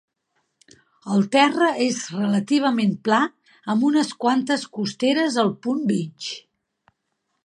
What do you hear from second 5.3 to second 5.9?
al punt